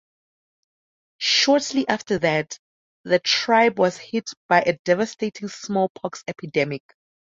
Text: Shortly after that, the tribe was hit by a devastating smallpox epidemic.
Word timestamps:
Shortly 1.19 1.87
after 1.87 2.17
that, 2.17 2.57
the 3.03 3.19
tribe 3.19 3.77
was 3.77 3.97
hit 3.97 4.31
by 4.49 4.61
a 4.61 4.79
devastating 4.83 5.47
smallpox 5.47 6.23
epidemic. 6.27 6.81